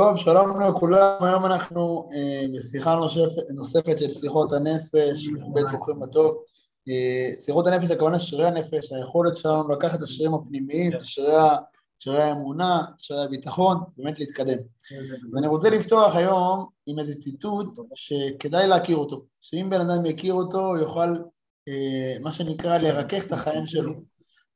טוב, 0.00 0.16
שלום 0.16 0.62
לכולם, 0.62 1.16
היום 1.20 1.46
אנחנו 1.46 2.04
אה, 2.14 2.44
בשיחה 2.54 2.94
נוספת, 2.94 3.42
נוספת 3.50 3.98
של 3.98 4.10
שיחות 4.10 4.52
הנפש, 4.52 5.28
בית 5.52 5.64
בוחרים 5.72 6.00
בטוב. 6.00 6.36
אה, 6.88 7.30
שיחות 7.44 7.66
הנפש, 7.66 7.90
הכוונה 7.90 8.18
שרירי 8.18 8.48
הנפש, 8.48 8.92
היכולת 8.92 9.36
שלנו 9.36 9.68
לקחת 9.68 9.98
את 9.98 10.02
השרירים 10.02 10.34
הפנימיים, 10.34 10.92
את 10.92 11.00
שרירי 11.98 12.22
האמונה, 12.22 12.82
שרירי 12.98 13.24
הביטחון, 13.24 13.78
באמת 13.96 14.18
להתקדם. 14.18 14.58
אז 15.32 15.38
אני 15.38 15.46
רוצה 15.46 15.70
לפתוח 15.70 16.16
היום 16.16 16.66
עם 16.86 16.98
איזה 16.98 17.14
ציטוט 17.14 17.78
שכדאי 17.94 18.68
להכיר 18.68 18.96
אותו, 18.96 19.24
שאם 19.40 19.70
בן 19.70 19.80
אדם 19.80 20.06
יכיר 20.06 20.34
אותו, 20.34 20.66
הוא 20.66 20.78
יוכל, 20.78 21.16
אה, 21.68 22.16
מה 22.20 22.32
שנקרא, 22.32 22.78
לרכך 22.78 23.24
את 23.26 23.32
החיים 23.32 23.66
שלו. 23.66 23.92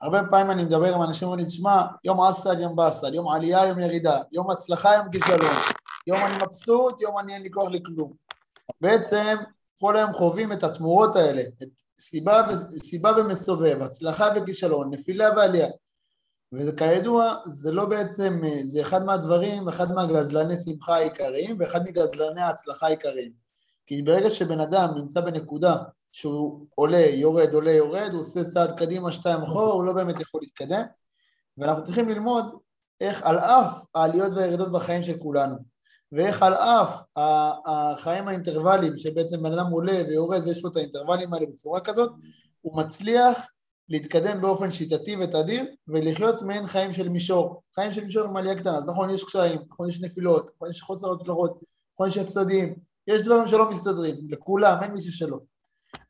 הרבה 0.01 0.21
פעמים 0.31 0.51
אני 0.51 0.65
מדבר 0.65 0.95
עם 0.95 1.03
אנשים 1.03 1.29
ואומרים, 1.29 1.47
תשמע, 1.47 1.83
יום 2.05 2.21
אסל, 2.21 2.61
יום 2.61 2.77
באסל, 2.77 3.15
יום 3.15 3.29
עלייה, 3.29 3.67
יום 3.67 3.79
ירידה, 3.79 4.19
יום 4.33 4.51
הצלחה, 4.51 4.95
יום 4.95 5.11
כישלון, 5.11 5.57
יום 6.07 6.19
אני 6.19 6.45
מבסוט, 6.45 7.01
יום 7.01 7.19
אני 7.19 7.35
אין 7.35 7.43
לי 7.43 7.51
כוח 7.51 7.69
לכלום. 7.71 8.13
בעצם 8.81 9.37
כל 9.81 9.97
היום 9.97 10.13
חווים 10.13 10.53
את 10.53 10.63
התמורות 10.63 11.17
האלה, 11.17 11.43
את 11.63 11.69
סיבה, 11.99 12.43
ו... 12.49 12.79
סיבה 12.79 13.13
ומסובב, 13.17 13.83
הצלחה 13.83 14.29
וכישלון, 14.37 14.95
נפילה 14.95 15.29
ועלייה. 15.37 15.69
וכידוע, 16.53 17.35
זה 17.47 17.73
לא 17.73 17.87
בעצם, 17.87 18.41
זה 18.63 18.81
אחד 18.81 19.05
מהדברים, 19.05 19.69
אחד 19.69 19.93
מהגזלני 19.93 20.55
שמחה 20.65 20.95
העיקריים 20.95 21.57
ואחד 21.61 21.85
מגזלני 21.85 22.41
ההצלחה 22.41 22.87
העיקריים. 22.87 23.33
כי 23.87 24.03
ברגע 24.03 24.31
שבן 24.31 24.61
אדם 24.61 24.89
נמצא 24.97 25.21
בנקודה 25.21 25.77
שהוא 26.15 26.67
עולה, 26.75 26.99
יורד, 26.99 27.55
עולה, 27.55 27.73
יורד, 27.73 28.09
הוא 28.13 28.21
עושה 28.21 28.45
צעד 28.45 28.79
קדימה, 28.79 29.13
שתיים 29.13 29.43
אחורה, 29.43 29.73
הוא 29.73 29.85
לא 29.85 29.93
באמת 29.93 30.21
יכול 30.21 30.41
להתקדם, 30.43 30.83
ואנחנו 31.59 31.85
צריכים 31.85 32.09
ללמוד 32.09 32.45
איך 33.01 33.23
על 33.23 33.39
אף 33.39 33.85
העליות 33.95 34.33
והירידות 34.33 34.73
בחיים 34.73 35.03
של 35.03 35.19
כולנו, 35.19 35.57
ואיך 36.13 36.43
על 36.43 36.55
אף 36.55 37.03
החיים 37.67 38.29
האינטרוולים, 38.29 38.99
שבעצם 38.99 39.43
בן 39.43 39.53
אדם 39.53 39.71
עולה 39.71 40.03
ויורד 40.09 40.43
ויש 40.47 40.65
לו 40.65 40.71
את 40.71 40.77
האינטרוולים 40.77 41.35
האלה 41.35 41.47
בצורה 41.47 41.81
כזאת, 41.81 42.11
הוא 42.61 42.77
מצליח 42.77 43.47
להתקדם 43.89 44.41
באופן 44.41 44.71
שיטתי 44.71 45.17
ותדיר 45.17 45.65
ולחיות 45.89 46.43
מעין 46.43 46.67
חיים 46.67 46.93
של 46.93 47.09
מישור, 47.09 47.63
חיים 47.75 47.93
של 47.93 48.05
מישור 48.05 48.29
עם 48.29 48.37
עלייה 48.37 48.55
קטנה, 48.55 48.77
אז 48.77 48.85
נכון 48.87 49.11
יש 49.11 49.25
קשיים, 49.25 49.61
נכון 49.71 49.89
יש 49.89 50.01
נפילות, 50.01 50.51
נכון 50.57 50.71
יש 50.71 50.83
חוסר 50.83 51.13
הצלחות, 51.13 51.63
נכון 51.95 52.09
יש 52.09 52.19
הפסדים, 52.19 52.75
יש 53.07 53.23
דברים 53.23 53.47
שלא 53.47 53.71
מסתדרים, 53.71 54.17
לכולם, 54.29 54.79
אין 54.83 54.93
מישהו 54.93 55.13
שלא. 55.13 55.54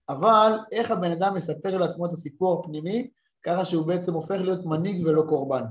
אבל 0.09 0.53
איך 0.73 0.91
הבן 0.91 1.11
אדם 1.11 1.35
מספר 1.35 1.79
לעצמו 1.79 2.07
את 2.07 2.13
הסיפור 2.13 2.61
הפנימי, 2.61 3.11
ככה 3.43 3.65
שהוא 3.65 3.87
בעצם 3.87 4.15
הופך 4.15 4.41
להיות 4.41 4.65
מנהיג 4.65 5.07
ולא 5.07 5.23
קורבן. 5.29 5.63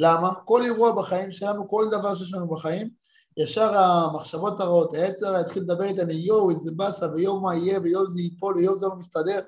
למה? 0.00 0.34
כל 0.44 0.64
אירוע 0.64 0.92
בחיים 0.92 1.30
שלנו, 1.30 1.68
כל 1.68 1.88
דבר 1.90 2.14
שיש 2.14 2.34
לנו 2.34 2.48
בחיים, 2.48 2.90
ישר 3.36 3.78
המחשבות 3.78 4.60
הרעות, 4.60 4.94
העצר 4.94 5.40
יתחיל 5.40 5.62
לדבר 5.62 5.84
איתנו, 5.84 6.10
יואו, 6.10 6.50
איזה 6.50 6.70
באסה, 6.76 7.06
ויואו 7.12 7.40
מה 7.40 7.56
יהיה, 7.56 7.80
ויואו 7.82 8.08
זה 8.08 8.20
ייפול, 8.20 8.56
ויואו 8.56 8.76
זה 8.76 8.86
לא 8.86 8.96
מסתדר, 8.96 9.40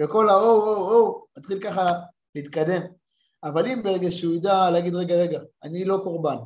וכל 0.00 0.28
האו, 0.28 0.62
או, 0.62 0.76
או, 0.76 1.24
מתחיל 1.38 1.60
ככה 1.60 1.92
להתקדם. 2.34 2.80
אבל 3.44 3.66
אם 3.66 3.82
ברגע 3.82 4.12
שהוא 4.12 4.34
ידע 4.34 4.70
להגיד, 4.70 4.94
רגע, 4.94 5.14
רגע, 5.14 5.40
אני 5.62 5.84
לא 5.84 6.00
קורבן, 6.02 6.36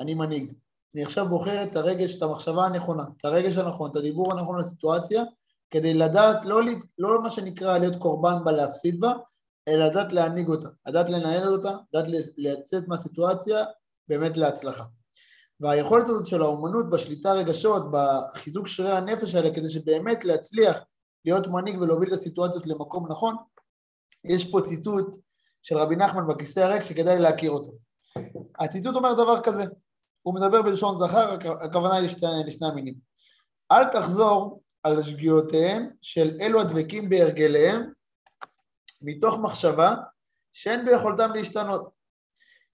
אני 0.00 0.14
מנהיג. 0.14 0.52
אני 0.94 1.02
עכשיו 1.02 1.28
בוחר 1.28 1.62
את 1.62 1.76
הרגש, 1.76 2.16
את 2.16 2.22
המחשבה 2.22 2.64
הנכונה, 2.64 3.04
את 3.16 3.24
הרגש 3.24 3.56
הנכון, 3.56 3.90
את 3.90 3.96
הדיבור 3.96 4.32
הנכון 4.32 4.60
לסיטואציה, 4.60 5.24
כדי 5.70 5.94
לדעת, 5.94 6.44
לא, 6.44 6.60
לא 6.98 7.22
מה 7.22 7.30
שנקרא 7.30 7.78
להיות 7.78 7.96
קורבן 7.96 8.44
בה, 8.44 8.52
להפסיד 8.52 9.00
בה, 9.00 9.12
אלא 9.68 9.86
לדעת 9.86 10.12
להנהיג 10.12 10.48
אותה, 10.48 10.68
לדעת 10.86 11.10
לנהל 11.10 11.48
אותה, 11.48 11.76
לדעת 11.92 12.08
לצאת 12.36 12.88
מהסיטואציה 12.88 13.64
באמת 14.08 14.36
להצלחה. 14.36 14.84
והיכולת 15.60 16.04
הזאת 16.04 16.26
של 16.26 16.42
האומנות 16.42 16.90
בשליטה 16.90 17.32
רגשות, 17.32 17.82
בחיזוק 17.92 18.66
שרירי 18.66 18.96
הנפש 18.96 19.34
האלה, 19.34 19.54
כדי 19.54 19.70
שבאמת 19.70 20.24
להצליח 20.24 20.78
להיות 21.24 21.46
מנהיג 21.46 21.80
ולהוביל 21.80 22.08
את 22.08 22.14
הסיטואציות 22.14 22.66
למקום 22.66 23.12
נכון, 23.12 23.36
יש 24.24 24.50
פה 24.50 24.60
ציטוט 24.60 25.16
של 25.62 25.78
רבי 25.78 25.96
נחמן 25.96 26.26
בכיסא 26.26 26.60
הריק 26.60 26.82
שכדאי 26.82 27.18
להכיר 27.18 27.50
אותו. 27.50 27.72
הציטוט 28.58 28.94
אומר 28.94 29.12
דבר 29.12 29.40
כזה, 29.40 29.64
הוא 30.22 30.34
מדבר 30.34 30.62
בלשון 30.62 30.98
זכר, 30.98 31.36
הכוונה 31.60 31.94
היא 31.94 32.04
לשני, 32.04 32.28
לשני 32.46 32.68
המינים. 32.68 32.94
אל 33.72 33.84
תחזור 33.84 34.62
על 34.92 35.02
שגיאותיהם 35.02 35.90
של 36.02 36.36
אלו 36.40 36.60
הדבקים 36.60 37.08
בהרגליהם, 37.08 37.92
מתוך 39.02 39.38
מחשבה 39.38 39.94
שאין 40.52 40.84
ביכולתם 40.84 41.30
להשתנות. 41.34 41.94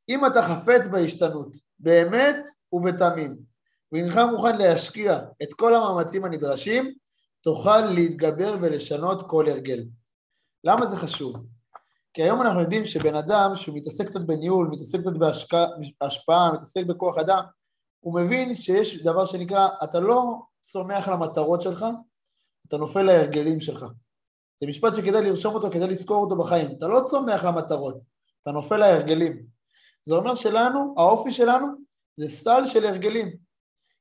אם 0.08 0.26
אתה 0.26 0.42
חפץ 0.42 0.86
בהשתנות, 0.90 1.56
באמת 1.78 2.48
ובתמים, 2.72 3.36
והנך 3.92 4.20
מוכן 4.30 4.58
להשקיע 4.58 5.20
את 5.42 5.52
כל 5.54 5.74
המאמצים 5.74 6.24
הנדרשים, 6.24 6.94
תוכל 7.42 7.80
להתגבר 7.80 8.54
ולשנות 8.60 9.30
כל 9.30 9.48
הרגל. 9.48 9.84
למה 10.64 10.86
זה 10.86 10.96
חשוב? 10.96 11.46
כי 12.14 12.22
היום 12.22 12.42
אנחנו 12.42 12.60
יודעים 12.60 12.86
שבן 12.86 13.14
אדם 13.14 13.50
שהוא 13.54 13.76
מתעסק 13.76 14.06
קצת 14.06 14.20
בניהול, 14.20 14.68
מתעסק 14.72 15.00
קצת 15.00 15.12
בהשפעה, 16.00 16.52
מתעסק 16.52 16.86
בכוח 16.86 17.18
אדם, 17.18 17.42
הוא 18.00 18.20
מבין 18.20 18.54
שיש 18.54 19.02
דבר 19.02 19.26
שנקרא, 19.26 19.68
אתה 19.84 20.00
לא 20.00 20.42
צומח 20.64 21.08
למטרות 21.08 21.62
שלך, 21.62 21.86
אתה 22.68 22.76
נופל 22.76 23.02
להרגלים 23.02 23.60
שלך. 23.60 23.86
זה 24.60 24.66
משפט 24.66 24.94
שכדאי 24.94 25.22
לרשום 25.22 25.54
אותו, 25.54 25.70
כדאי 25.70 25.88
לזכור 25.88 26.16
אותו 26.16 26.36
בחיים. 26.36 26.76
אתה 26.78 26.88
לא 26.88 27.00
צומח 27.04 27.44
למטרות, 27.44 27.98
אתה 28.42 28.52
נופל 28.52 28.76
להרגלים. 28.76 29.46
זה 30.02 30.14
אומר 30.14 30.34
שלנו, 30.34 30.94
האופי 30.96 31.32
שלנו, 31.32 31.66
זה 32.16 32.28
סל 32.28 32.62
של 32.66 32.86
הרגלים. 32.86 33.36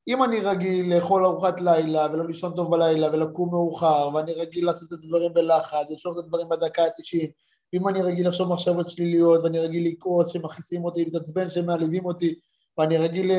אם 0.08 0.24
אני 0.24 0.40
רגיל 0.40 0.96
לאכול 0.96 1.26
ארוחת 1.26 1.62
לילה 1.62 2.08
ולא 2.14 2.28
לישון 2.28 2.56
טוב 2.56 2.72
בלילה 2.72 3.08
ולקום 3.14 3.50
מאוחר 3.50 4.10
ואני 4.14 4.34
רגיל 4.34 4.66
לעשות 4.66 4.94
את 4.94 4.98
הדברים 5.04 5.34
בלחץ 5.34 5.86
ולשאול 5.90 6.14
את 6.20 6.24
הדברים 6.24 6.50
בדקה 6.50 6.84
ה-90 6.84 7.28
ואם 7.74 7.88
אני 7.88 8.02
רגיל 8.02 8.28
לחשוב 8.28 8.54
מחשבות 8.54 8.90
שליליות 8.90 9.44
ואני 9.44 9.60
רגיל 9.60 9.88
לכעוס 9.88 10.28
שמכעיסים 10.28 10.86
אותי, 10.86 11.06
להתעצבן 11.06 11.50
שמעליבים 11.50 12.06
אותי 12.06 12.40
ואני 12.78 12.98
רגיל 12.98 13.32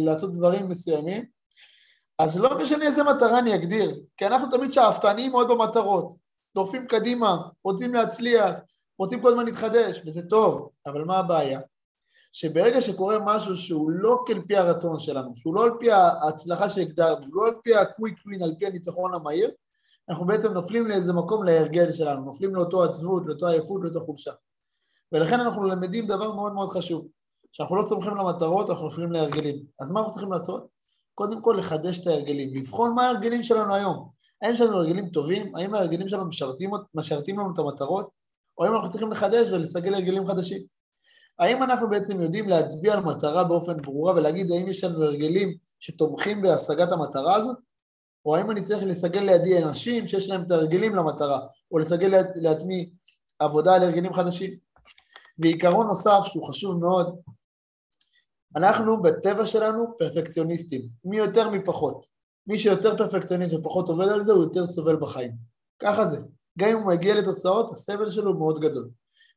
לעשות 0.00 0.32
דברים 0.32 0.68
מסוימים 0.68 1.33
אז 2.18 2.40
לא 2.40 2.58
משנה 2.58 2.84
איזה 2.84 3.02
מטרה 3.04 3.38
אני 3.38 3.54
אגדיר, 3.54 4.00
כי 4.16 4.26
אנחנו 4.26 4.50
תמיד 4.50 4.72
שאפתניים 4.72 5.32
מאוד 5.32 5.48
במטרות, 5.48 6.12
דוחפים 6.54 6.86
קדימה, 6.86 7.36
רוצים 7.64 7.94
להצליח, 7.94 8.52
רוצים 8.98 9.22
כל 9.22 9.28
הזמן 9.28 9.44
להתחדש, 9.44 10.02
וזה 10.06 10.22
טוב, 10.28 10.68
אבל 10.86 11.04
מה 11.04 11.18
הבעיה? 11.18 11.60
שברגע 12.32 12.80
שקורה 12.80 13.18
משהו 13.24 13.56
שהוא 13.56 13.90
לא 13.90 14.24
כלפי 14.26 14.56
הרצון 14.56 14.98
שלנו, 14.98 15.36
שהוא 15.36 15.54
לא 15.54 15.64
על 15.64 15.70
פי 15.80 15.90
ההצלחה 15.92 16.68
שהגדרנו, 16.68 17.26
לא 17.32 17.46
על 17.46 17.54
פי 17.62 17.74
הקוויק 17.74 18.18
ווין, 18.26 18.42
על 18.42 18.54
פי 18.58 18.66
הניצחון 18.66 19.14
המהיר, 19.14 19.50
אנחנו 20.08 20.26
בעצם 20.26 20.52
נופלים 20.52 20.86
לאיזה 20.86 21.12
מקום 21.12 21.44
להרגל 21.44 21.92
שלנו, 21.92 22.24
נופלים 22.24 22.54
לאותו 22.54 22.84
עצבות, 22.84 23.22
לאותו 23.26 23.46
עייפות, 23.46 23.80
לאותו 23.82 24.00
חולשה. 24.06 24.32
ולכן 25.12 25.40
אנחנו 25.40 25.64
למדים 25.64 26.06
דבר 26.06 26.32
מאוד 26.32 26.52
מאוד 26.52 26.68
חשוב, 26.68 27.06
שאנחנו 27.52 27.76
לא 27.76 27.82
צומחים 27.82 28.16
למטרות, 28.16 28.70
אנחנו 28.70 28.84
נופלים 28.84 29.12
להרגלים. 29.12 29.64
אז 29.80 29.90
מה 29.90 30.00
אנחנו 30.00 30.12
צריכים 30.12 30.32
לעשות? 30.32 30.73
קודם 31.14 31.42
כל 31.42 31.56
לחדש 31.58 31.98
את 31.98 32.06
ההרגלים, 32.06 32.54
לבחון 32.54 32.94
מה 32.94 33.06
ההרגלים 33.06 33.42
שלנו 33.42 33.74
היום. 33.74 34.08
האם 34.42 34.52
יש 34.52 34.60
לנו 34.60 34.76
הרגלים 34.76 35.08
טובים? 35.08 35.56
האם 35.56 35.74
ההרגלים 35.74 36.08
שלנו 36.08 36.28
משרתים, 36.28 36.70
משרתים 36.94 37.38
לנו 37.38 37.52
את 37.52 37.58
המטרות? 37.58 38.08
או 38.58 38.64
האם 38.64 38.74
אנחנו 38.74 38.90
צריכים 38.90 39.10
לחדש 39.10 39.50
ולסגל 39.50 39.94
הרגלים 39.94 40.26
חדשים? 40.26 40.62
האם 41.38 41.62
אנחנו 41.62 41.90
בעצם 41.90 42.20
יודעים 42.20 42.48
להצביע 42.48 42.94
על 42.94 43.00
מטרה 43.00 43.44
באופן 43.44 43.76
ברורה 43.76 44.14
ולהגיד 44.14 44.50
האם 44.50 44.68
יש 44.68 44.84
לנו 44.84 45.04
הרגלים 45.04 45.54
שתומכים 45.80 46.42
בהשגת 46.42 46.92
המטרה 46.92 47.36
הזאת? 47.36 47.56
או 48.26 48.36
האם 48.36 48.50
אני 48.50 48.62
צריך 48.62 48.84
לסגל 48.86 49.20
לידי 49.20 49.64
אנשים 49.64 50.08
שיש 50.08 50.28
להם 50.28 50.42
את 50.42 50.50
ההרגלים 50.50 50.94
למטרה, 50.94 51.40
או 51.72 51.78
לסגל 51.78 52.22
לעצמי 52.34 52.90
עבודה 53.38 53.74
על 53.74 53.82
הרגלים 53.82 54.14
חדשים? 54.14 54.50
ועיקרון 55.38 55.86
נוסף 55.86 56.20
שהוא 56.24 56.48
חשוב 56.48 56.80
מאוד, 56.80 57.16
אנחנו 58.56 59.02
בטבע 59.02 59.46
שלנו 59.46 59.98
פרפקציוניסטים, 59.98 60.82
מי 61.04 61.16
יותר 61.16 61.50
מי 61.50 61.64
פחות. 61.64 62.06
מי 62.46 62.58
שיותר 62.58 62.96
פרפקציוניסט 62.96 63.54
ופחות 63.54 63.88
עובד 63.88 64.08
על 64.08 64.24
זה, 64.24 64.32
הוא 64.32 64.42
יותר 64.42 64.66
סובל 64.66 64.96
בחיים. 64.96 65.32
ככה 65.78 66.06
זה. 66.06 66.18
גם 66.58 66.68
אם 66.68 66.76
הוא 66.76 66.92
מגיע 66.92 67.14
לתוצאות, 67.14 67.70
הסבל 67.70 68.10
שלו 68.10 68.30
הוא 68.30 68.38
מאוד 68.38 68.60
גדול. 68.60 68.88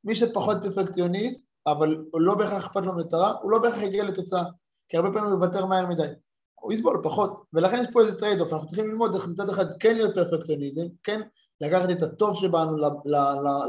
מי 0.04 0.16
שפחות 0.16 0.58
פרפקציוניסט, 0.62 1.48
אבל 1.68 1.98
לא 2.14 2.36
בהכרח 2.36 2.66
אכפת 2.66 2.86
לו 2.86 2.96
מטרה, 2.96 3.34
הוא 3.42 3.52
לא 3.52 3.60
בהכרח 3.60 3.82
יגיע 3.82 4.04
לתוצאה. 4.04 4.44
כי 4.90 4.98
הרבה 4.98 5.12
פעמים 5.12 5.32
הוא 5.32 5.40
יוותר 5.40 5.66
מהר 5.66 5.88
מדי. 5.88 6.08
הוא 6.56 6.74
יסבול 6.74 7.02
פחות. 7.04 7.44
ולכן 7.54 7.80
יש 7.82 7.88
פה 7.94 8.02
איזה 8.02 8.18
trade 8.18 8.40
off, 8.40 8.54
אנחנו 8.54 8.68
צריכים 8.68 8.88
ללמוד 8.88 9.16
איך 9.16 9.28
מצד 9.28 9.50
אחד 9.50 9.66
כן 9.80 9.96
להיות 9.96 10.16
פרפקציוניסטים, 10.16 10.86
כן 11.04 11.22
לקחת 11.62 11.90
את 11.90 12.02
הטוב 12.02 12.36
שבאנו 12.36 12.78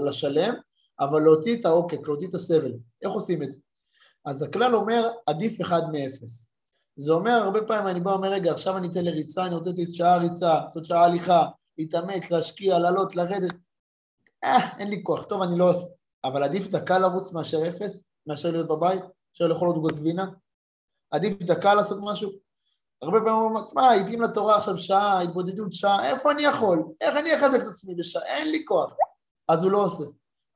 לשלם, 0.06 0.54
אבל 1.00 1.22
להוציא 1.22 1.60
את 1.60 1.64
העוקץ, 1.64 2.06
להוציא 2.06 2.28
את 2.28 2.34
הסבל. 2.34 2.72
איך 3.02 3.12
עושים 3.12 3.42
את 3.42 3.52
זה? 3.52 3.58
אז 4.28 4.42
הכלל 4.42 4.75
אומר 4.75 5.10
עדיף 5.26 5.60
אחד 5.60 5.82
מאפס. 5.92 6.52
זה 6.96 7.12
אומר, 7.12 7.30
הרבה 7.30 7.62
פעמים 7.62 7.86
אני 7.86 8.00
בא 8.00 8.10
ואומר, 8.10 8.28
רגע, 8.28 8.50
עכשיו 8.52 8.76
אני 8.76 8.88
אצא 8.88 9.00
לריצה, 9.00 9.46
אני 9.46 9.54
רוצה 9.54 9.70
לתת 9.70 9.94
שעה 9.94 10.19
ריצה, 10.19 10.60
לעשות 10.62 10.84
שעה 10.84 11.04
הליכה, 11.04 11.46
להתאמץ, 11.78 12.30
להשקיע, 12.30 12.78
לעלות, 12.78 13.16
לרדת. 13.16 13.54
אה, 14.44 14.78
אין 14.78 14.88
לי 14.88 15.02
כוח, 15.02 15.22
טוב, 15.22 15.42
אני 15.42 15.58
לא 15.58 15.70
עושה. 15.70 15.86
אבל 16.25 16.42
עדיף 16.42 16.69
דקה 16.69 16.98
לרוץ 16.98 17.32
מאשר 17.32 17.69
אפס, 17.69 18.06
מאשר 18.26 18.50
להיות 18.50 18.69
בבית, 18.69 19.02
מאשר 19.02 19.48
לאכול 19.48 19.69
עוד 19.69 19.78
גוז 19.78 19.92
גבינה. 19.92 20.26
עדיף 21.10 21.42
דקה 21.42 21.74
לעשות 21.74 21.98
משהו. 22.02 22.31
הרבה 23.02 23.19
פעמים 23.19 23.34
אומרים, 23.34 23.64
מה, 23.74 23.92
התאים 23.92 24.22
לתורה 24.22 24.56
עכשיו 24.56 24.76
שעה, 24.76 25.20
התבודדות 25.20 25.72
שעה, 25.72 26.10
איפה 26.10 26.32
אני 26.32 26.42
יכול? 26.42 26.84
איך 27.00 27.16
אני 27.16 27.36
אחזק 27.36 27.62
את 27.62 27.66
עצמי 27.66 27.94
בשעה? 27.94 28.22
אין 28.24 28.50
לי 28.50 28.64
כוח. 28.64 28.92
אז 29.48 29.62
הוא 29.62 29.72
לא 29.72 29.84
עושה. 29.84 30.04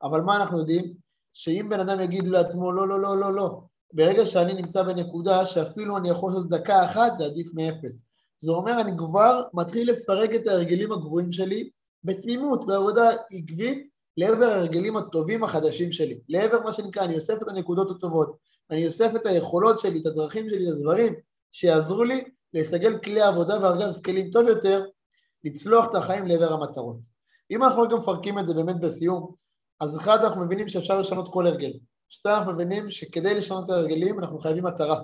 אבל 0.02 0.20
מה 0.20 0.36
אנחנו 0.36 0.58
יודעים? 0.58 1.01
שאם 1.32 1.66
בן 1.70 1.80
אדם 1.80 2.00
יגיד 2.00 2.28
לעצמו, 2.28 2.72
לא, 2.72 2.88
לא, 2.88 3.00
לא, 3.00 3.16
לא, 3.18 3.34
לא, 3.34 3.60
ברגע 3.92 4.26
שאני 4.26 4.54
נמצא 4.54 4.82
בנקודה 4.82 5.46
שאפילו 5.46 5.96
אני 5.96 6.08
יכול 6.08 6.30
לעשות 6.32 6.48
דקה 6.48 6.84
אחת, 6.84 7.16
זה 7.16 7.24
עדיף 7.24 7.54
מאפס. 7.54 8.02
זה 8.38 8.50
אומר, 8.50 8.80
אני 8.80 8.92
כבר 8.98 9.42
מתחיל 9.54 9.92
לפרק 9.92 10.34
את 10.34 10.46
ההרגלים 10.46 10.92
הגבוהים 10.92 11.32
שלי 11.32 11.70
בתמימות, 12.04 12.66
בעבודה 12.66 13.10
עקבית, 13.30 13.88
לעבר 14.16 14.44
ההרגלים 14.44 14.96
הטובים 14.96 15.44
החדשים 15.44 15.92
שלי, 15.92 16.18
לעבר 16.28 16.60
מה 16.64 16.72
שנקרא, 16.72 17.04
אני 17.04 17.14
אוסף 17.14 17.42
את 17.42 17.48
הנקודות 17.48 17.90
הטובות, 17.90 18.36
אני 18.70 18.86
אוסף 18.86 19.12
את 19.16 19.26
היכולות 19.26 19.80
שלי, 19.80 20.00
את 20.00 20.06
הדרכים 20.06 20.50
שלי, 20.50 20.68
את 20.68 20.74
הדברים 20.74 21.14
שיעזרו 21.50 22.04
לי 22.04 22.24
לסגל 22.54 22.98
כלי 22.98 23.20
עבודה 23.20 23.62
וארגז 23.62 24.02
כלים 24.02 24.30
טוב 24.30 24.48
יותר, 24.48 24.84
לצלוח 25.44 25.86
את 25.90 25.94
החיים 25.94 26.26
לעבר 26.26 26.52
המטרות. 26.52 26.98
אם 27.50 27.62
אנחנו 27.62 27.88
גם 27.88 27.98
מפרקים 27.98 28.38
את 28.38 28.46
זה 28.46 28.54
באמת 28.54 28.80
בסיום, 28.80 29.34
אז 29.80 29.98
אחד, 29.98 30.18
אנחנו 30.24 30.44
מבינים 30.44 30.68
שאפשר 30.68 31.00
לשנות 31.00 31.32
כל 31.32 31.46
הרגל. 31.46 31.72
שתיים, 32.08 32.38
אנחנו 32.38 32.52
מבינים 32.52 32.90
שכדי 32.90 33.34
לשנות 33.34 33.64
את 33.64 33.70
ההרגלים 33.70 34.18
אנחנו 34.18 34.38
חייבים 34.38 34.64
מטרה. 34.64 35.02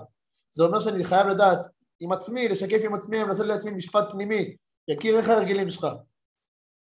זה 0.50 0.64
אומר 0.64 0.80
שאני 0.80 1.04
חייב 1.04 1.26
לדעת 1.26 1.66
עם 2.00 2.12
עצמי, 2.12 2.48
לשקף 2.48 2.80
עם 2.84 2.94
עצמי, 2.94 3.18
לעשות 3.18 3.46
לעצמי 3.46 3.70
משפט 3.70 4.10
פנימי, 4.10 4.56
יכיר 4.88 5.18
איך 5.18 5.28
ההרגלים 5.28 5.70
שלך. 5.70 5.86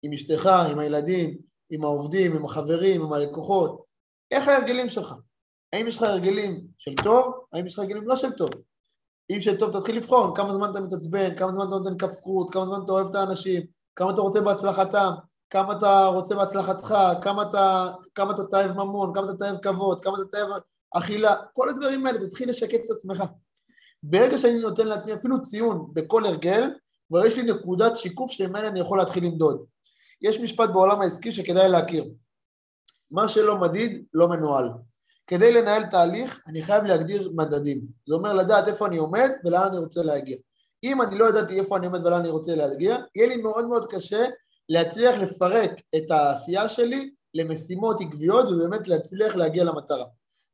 עם 0.03 0.13
אשתך, 0.13 0.49
עם 0.71 0.79
הילדים, 0.79 1.37
עם 1.69 1.83
העובדים, 1.83 2.35
עם 2.35 2.45
החברים, 2.45 3.01
עם 3.01 3.13
הלקוחות. 3.13 3.83
איך 4.31 4.47
ההרגלים 4.47 4.89
שלך? 4.89 5.13
האם 5.73 5.87
יש 5.87 5.97
לך 5.97 6.03
הרגלים 6.03 6.67
של 6.77 6.95
טוב? 7.03 7.33
האם 7.53 7.65
יש 7.65 7.73
לך 7.73 7.79
הרגלים 7.79 8.07
לא 8.07 8.15
של 8.15 8.31
טוב? 8.31 8.49
אם 9.31 9.39
של 9.39 9.59
טוב, 9.59 9.79
תתחיל 9.79 9.97
לבחון 9.97 10.35
כמה 10.35 10.53
זמן 10.53 10.71
אתה 10.71 10.81
מתעצבן, 10.81 11.35
כמה 11.35 11.53
זמן 11.53 11.67
אתה 11.67 11.75
נותן 11.75 11.97
כף 11.97 12.11
זכות, 12.11 12.53
כמה 12.53 12.65
זמן 12.65 12.79
אתה 12.85 12.91
אוהב 12.91 13.07
את 13.07 13.15
האנשים, 13.15 13.61
כמה 13.95 14.11
אתה 14.11 14.21
רוצה 14.21 14.41
בהצלחתם, 14.41 15.11
כמה 15.51 15.73
אתה 15.73 16.05
רוצה 16.05 16.35
בהצלחתך, 16.35 16.95
כמה 17.21 17.41
אתה, 17.41 17.91
כמה 18.15 18.31
אתה 18.31 18.43
תאהב 18.43 18.71
ממון, 18.71 19.13
כמה 19.13 19.25
אתה 19.25 19.33
תאהב 19.33 19.57
כבוד, 19.57 20.01
כמה 20.01 20.17
אתה 20.17 20.25
תאהב 20.31 20.47
אכילה, 20.91 21.35
כל 21.53 21.69
הדברים 21.69 22.05
האלה, 22.05 22.19
תתחיל 22.19 22.49
לשקף 22.49 22.77
את 22.85 22.89
עצמך. 22.89 23.23
ברגע 24.03 24.37
שאני 24.37 24.59
נותן 24.59 24.87
לעצמי 24.87 25.13
אפילו 25.13 25.41
ציון 25.41 25.89
בכל 25.93 26.25
הרגל, 26.25 26.69
כבר 27.07 27.25
יש 27.25 27.37
לי 27.37 27.43
נקודת 27.43 27.97
שיקוף 27.97 28.31
שממנה 28.31 28.67
אני 28.67 28.79
יכול 28.79 28.97
להתחיל 28.97 29.25
למדוד. 29.25 29.65
יש 30.21 30.39
משפט 30.39 30.69
בעולם 30.69 31.01
העסקי 31.01 31.31
שכדאי 31.31 31.69
להכיר. 31.69 32.05
מה 33.11 33.29
שלא 33.29 33.57
מדיד, 33.57 34.05
לא 34.13 34.29
מנוהל. 34.29 34.69
כדי 35.27 35.51
לנהל 35.51 35.85
תהליך, 35.85 36.43
אני 36.47 36.61
חייב 36.61 36.83
להגדיר 36.83 37.31
מדדים. 37.35 37.81
זה 38.05 38.15
אומר 38.15 38.33
לדעת 38.33 38.67
איפה 38.67 38.87
אני 38.87 38.97
עומד 38.97 39.29
ולאן 39.45 39.67
אני 39.67 39.77
רוצה 39.77 40.03
להגיע. 40.03 40.37
אם 40.83 41.01
אני 41.01 41.17
לא 41.17 41.29
ידעתי 41.29 41.59
איפה 41.59 41.77
אני 41.77 41.85
עומד 41.85 42.05
ולאן 42.05 42.19
אני 42.19 42.29
רוצה 42.29 42.55
להגיע, 42.55 42.97
יהיה 43.15 43.27
לי 43.27 43.37
מאוד 43.37 43.67
מאוד 43.67 43.91
קשה 43.91 44.25
להצליח 44.71 45.15
לפרק 45.15 45.71
את 45.95 46.11
העשייה 46.11 46.69
שלי 46.69 47.09
למשימות 47.33 48.01
עקביות 48.01 48.49
ובאמת 48.49 48.87
להצליח 48.87 49.35
להגיע 49.35 49.63
למטרה. 49.63 50.05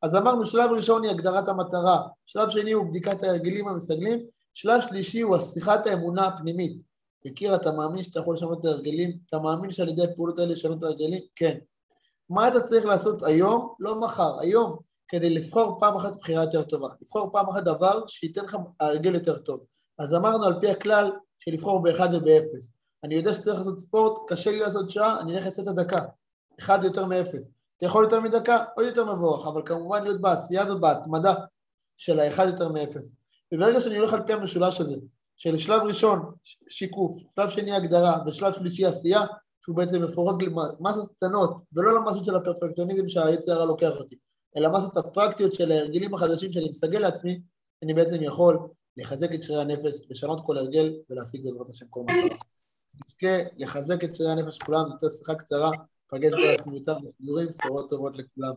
אז 0.02 0.16
אמרנו, 0.16 0.46
שלב 0.46 0.72
ראשון 0.72 1.04
היא 1.04 1.12
הגדרת 1.12 1.48
המטרה, 1.48 2.02
שלב 2.26 2.50
שני 2.50 2.72
הוא 2.72 2.86
בדיקת 2.86 3.24
ההרגלים 3.24 3.68
המסגלים, 3.68 4.20
שלב 4.54 4.82
שלישי 4.82 5.22
הוא 5.22 5.36
השיחת 5.36 5.88
האמונה 5.88 6.28
הפנימית. 6.28 6.82
יקיר, 7.26 7.56
אתה 7.56 7.72
מאמין 7.72 8.02
שאתה 8.02 8.20
יכול 8.20 8.36
לשנות 8.36 8.60
את 8.60 8.66
ההרגלים? 8.66 9.18
אתה 9.26 9.40
מאמין 9.40 9.72
שעל 9.72 9.90
ידי 9.90 10.04
הפעולות 10.04 10.40
האלה 10.40 10.52
לשנות 10.52 10.78
את 10.78 10.84
ההרגלים? 10.84 11.22
כן. 11.36 11.58
מה 12.30 12.48
אתה 12.48 12.62
צריך 12.62 12.86
לעשות 12.86 13.24
היום, 13.24 13.74
לא 13.80 14.00
מחר, 14.00 14.40
היום, 14.40 14.78
כדי 15.08 15.30
לבחור 15.30 15.80
פעם 15.80 15.96
אחת 15.96 16.16
בחירה 16.16 16.44
יותר 16.44 16.64
טובה, 16.64 16.88
לבחור 17.02 17.32
פעם 17.32 17.50
אחת 17.50 17.64
דבר 17.64 18.08
שייתן 18.08 18.46
לך 18.46 18.58
הרגל 18.80 19.14
יותר 19.14 19.38
טוב. 19.38 19.60
אז 20.00 20.16
אמרנו 20.16 20.46
על 20.46 20.60
פי 20.60 20.70
הכלל 20.70 21.12
של 21.40 21.52
לבחור 21.52 21.84
באחד 21.84 22.14
ובאפס. 22.14 22.77
אני 23.04 23.16
יודע 23.16 23.34
שצריך 23.34 23.58
לעשות 23.58 23.78
ספורט, 23.78 24.20
קשה 24.28 24.52
לי 24.52 24.60
לעשות 24.60 24.90
שעה, 24.90 25.20
אני 25.20 25.34
אלך 25.34 25.46
לעשות 25.46 25.68
את 25.68 25.72
הדקה. 25.72 26.02
אחד 26.60 26.80
יותר 26.84 27.06
מאפס. 27.06 27.48
אתה 27.78 27.86
יכול 27.86 28.04
יותר 28.04 28.20
מדקה, 28.20 28.66
עוד 28.76 28.86
יותר 28.86 29.14
מבורך, 29.14 29.48
אבל 29.48 29.62
כמובן 29.66 30.04
להיות 30.04 30.22
בעשייה 30.22 30.64
הזאת, 30.64 30.82
בהתמדה 30.82 31.34
של 31.98 32.20
האחד 32.20 32.46
יותר 32.48 32.72
מאפס. 32.72 33.14
וברגע 33.54 33.82
שאני 33.82 33.98
הולך 33.98 34.14
על 34.14 34.24
פי 34.26 34.34
המשולש 34.34 34.82
הזה, 34.82 34.96
של 35.38 35.58
שלב 35.58 35.82
ראשון 35.82 36.32
שיקוף, 36.68 37.20
שלב 37.36 37.50
שני 37.50 37.72
הגדרה 37.72 38.20
ושלב 38.28 38.54
שלישי 38.54 38.86
עשייה, 38.86 39.22
שהוא 39.62 39.76
בעצם 39.76 40.04
מפורק 40.04 40.36
למסות 40.44 41.12
קטנות, 41.16 41.62
ולא 41.74 41.96
למסות 41.96 42.26
של 42.26 42.36
הפרפקטוניזם 42.36 43.08
שהיצר 43.08 43.52
הרע 43.52 43.66
לוקח 43.66 43.92
אותי, 43.98 44.16
אלא 44.58 44.70
מסות 44.70 44.98
הפרקטיות 44.98 45.54
של 45.54 45.72
ההרגלים 45.72 46.14
החדשים 46.14 46.52
שאני 46.52 46.70
מסגל 46.70 47.00
לעצמי, 47.00 47.42
אני 47.84 47.94
בעצם 47.94 48.24
יכול 48.24 48.60
לחזק 48.98 49.34
את 49.34 49.42
שרירי 49.42 49.62
הנפש, 49.62 50.00
לשנות 50.10 50.46
כל 50.46 50.58
הרגל 50.58 50.94
ולהשיג 51.10 51.44
בעזרת 51.44 51.70
השם 51.70 51.86
כל 51.90 52.02
מטרה. 52.02 52.38
נזכה 53.06 53.50
לחזק 53.58 54.04
את 54.04 54.16
שרירי 54.16 54.32
הנפש 54.32 54.58
כולם, 54.58 54.84
זו 55.02 55.10
שיחה 55.10 55.36
קצרה, 55.36 55.72
נפגש 56.14 56.32
בקבוצה 56.34 56.94
בשידורים, 56.94 57.48
בשורות 57.48 57.90
טובות 57.90 58.18
לכולם. 58.18 58.54